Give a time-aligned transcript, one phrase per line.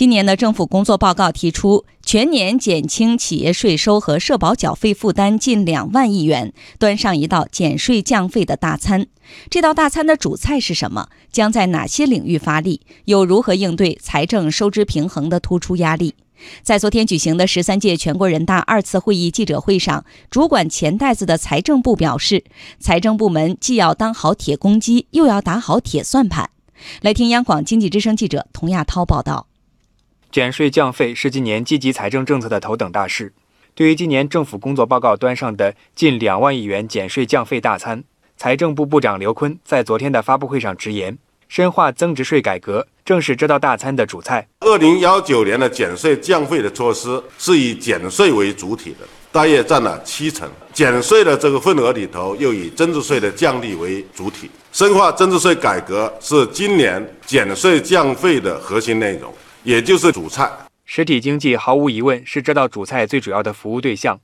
[0.00, 9.06] 今年的政府工作报告提出，全年减轻企业税收和社保缴费负担近两万亿元，端上一道减税降费的大餐。
[9.50, 11.08] 这道大餐的主菜是什么？
[11.30, 12.80] 将在哪些领域发力？
[13.04, 16.14] 又如何应对财政收支平衡的突出压力？
[16.62, 22.44] 在昨天举行的十三届全国人大二次会议记者会上，主管钱袋子的财政部表示，
[22.78, 26.48] 财政部门既要当好铁公鸡，又要打好铁算盘。
[27.02, 29.48] 来听央广经济之声记者童亚涛报道。
[30.32, 33.32] 减税降费是今年积极财政政策的头等大事。
[33.74, 38.04] 对于今年政府工作报告端上的近两万亿元减税降费大餐，
[38.36, 44.46] 财政部部长刘昆在昨天的发布会上直言，深化增值税改革正是这道大餐的主菜。
[44.60, 50.48] 二零幺九年的减税降费的措施是以减税为主体的，大约占了七成。
[50.72, 54.48] 减税的这个份额里头，又以增值税的降低为主体。
[54.70, 59.34] 深化增值税改革是今年减税降费的核心内容。
[59.62, 60.50] 也就是主菜，
[60.86, 64.18] 实体经济毫无疑问是这道主菜最主要的服务对象。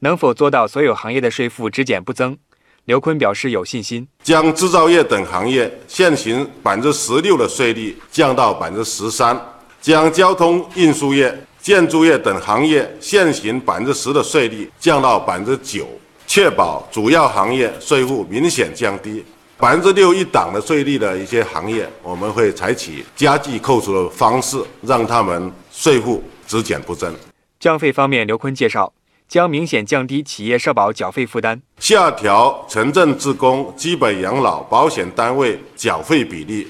[0.00, 2.36] 能否做到所有行业的税负只减不增？
[2.84, 9.40] 刘坤表示有信心，将制造业等行业现行百分之十六的税率降到百分之十三，
[9.80, 15.86] 将交通运输业、建筑业等行业现行百分之十的税率降到百分之九，
[16.26, 19.24] 确保主要行业税负明显降低。
[19.62, 27.14] 百分之六一档的税率的一些行业，我们会采取加计扣除的方式，让他们税负只减不增。
[27.60, 28.92] 降费方面，刘坤介绍，
[29.28, 36.66] 将明显降低企业社保缴费负担，下调城镇职工基本养老保险单位缴费比例，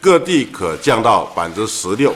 [0.00, 2.12] 各地可降到百分之十六，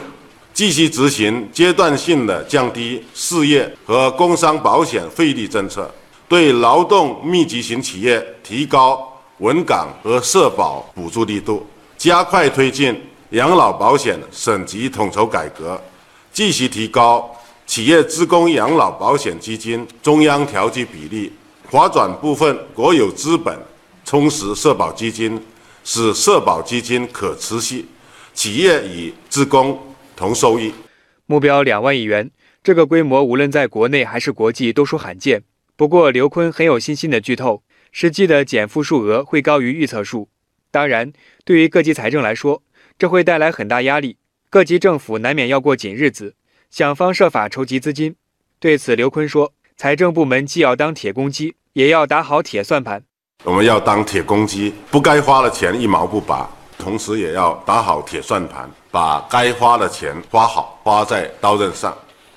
[0.53, 5.89] 继续执行阶段性的降低事业和工伤保险费率政策，
[6.27, 9.13] 对劳动密集型企业提高。
[9.39, 11.67] 稳岗和社保补助力度，
[11.99, 12.99] 加快推进
[13.31, 15.79] 养老保险省级统筹改革，
[16.33, 17.31] 继续提高
[17.67, 21.31] 企业职工养老保险基金中央调剂比例，
[21.71, 23.59] 划转部分国有资本，
[24.07, 25.39] 充实社保基金，
[25.85, 27.85] 使社保基金可持续，
[28.33, 29.79] 企业与职工
[30.17, 30.73] 同受益。
[31.27, 32.31] 目标两万亿元，
[32.65, 35.43] 这个规模无论在国内还是国际都属罕见。
[35.77, 37.63] 不过刘坤很有信心的剧透。
[37.93, 40.29] 实际的减负数额会高于预测数，
[40.71, 41.13] 当然，
[41.45, 42.63] 对于各级财政来说，
[42.99, 44.19] 这会带来很大压力。
[44.51, 46.35] 各级政府难免要过紧日子，
[46.71, 48.15] 想方设法筹集资金。
[48.59, 53.03] 对此，刘坤说：“财政部门既要当铁公鸡，也要打好铁算盘。
[53.45, 56.49] 我们要当铁公鸡，不该花的钱一毛不拔；
[56.79, 61.97] 同时，也要打好铁算盘，把该花的钱花好，花在刀刃上。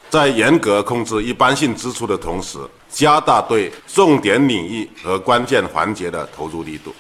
[0.10, 2.60] 在严格控制一般性支出的同时。”
[2.92, 6.92] 加大对重点领域和关键环节的投入力度，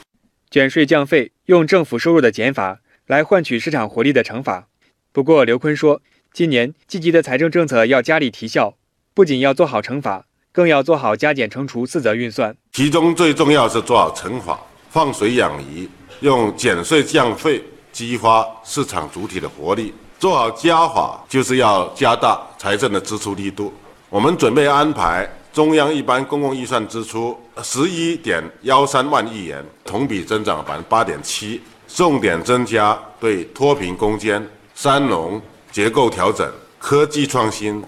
[0.51, 2.77] 减税降费，用政府收入的减法
[3.07, 4.67] 来换取市场活力的乘法。
[5.11, 8.75] 不过，刘坤说，今年积极的财政政策要加力提效，
[9.15, 12.55] 不仅要做好乘法，更要做好加减乘除四则运算。
[12.71, 14.59] 其中最重要是做好乘法，
[14.91, 15.89] 放水养鱼，
[16.19, 23.73] 用减税降费激发市场主体的活力；做好加法，就是要加大财政的支出力度。
[24.09, 25.27] 我们准备安排。
[25.51, 35.41] 中央一般公共预算支出十一点幺三万亿元，同比增长百分之八点七，重点增加对脱贫攻坚、三农
[35.71, 37.83] 结构调整、科技创新、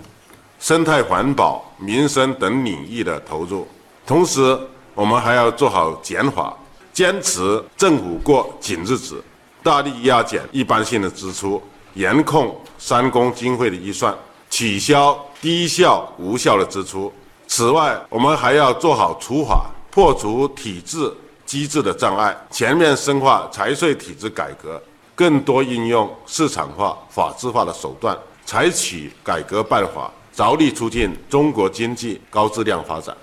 [0.60, 3.68] 生态环保、民生等领域的投入。
[4.08, 4.60] 同时，
[4.96, 6.58] 我们还要做好减法，
[6.92, 9.24] 坚持政府过紧日子，
[9.62, 11.62] 大力压减一般性的支出，
[11.94, 14.16] 严控三公经费的预算，
[14.50, 17.12] 取消低效无效的支出。
[17.48, 21.12] 此外，我们还要做好除法，破除体制
[21.46, 24.82] 机制的障碍，全面深化财税体制改革，
[25.14, 33.16] 更多应用市场化、法治化的手段，采取改革办法，着力促进中国经济高质量发展。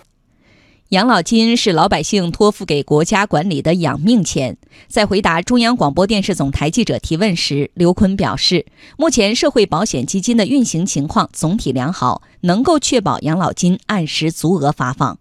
[0.90, 4.56] 养老金是老百姓托付给国家管理的养命钱。
[4.86, 8.64] 在回答中央广播电视总台记者提问时，刘坤表示，
[8.96, 15.18] 目前社会保险基金的运行情况总体良好，能够确保养老金按时足额发放。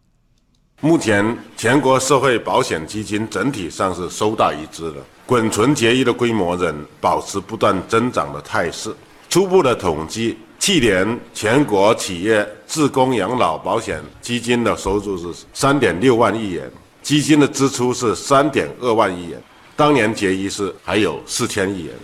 [0.80, 8.95] 目前，全国社会保险基金整体上是收大一支的，滚存结余的规模仍保持不断增长的态势。
[9.27, 10.38] 初步的统计。
[10.68, 16.69] 去年全国企业自供养老保险基金的收入是三点六万亿元，
[17.02, 19.42] 基金的支出是三点二万亿元，
[19.78, 21.96] 当年结余是还有四千亿元，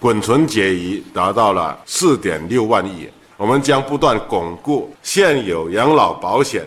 [0.00, 3.12] 滚存结余达到了四点六万亿元。
[3.36, 6.66] 我们将不断巩固现有养老保险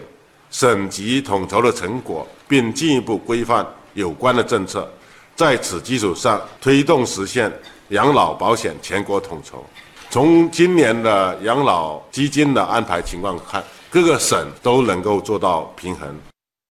[0.49, 4.89] 省级统筹的成果，并进一步规范有关的政策，
[5.35, 7.51] 在此基础上推动实现
[7.89, 9.61] 养老保险全国统筹。
[10.15, 16.07] 从今年的养老基金的安排情况看，各个省都能够做到平衡。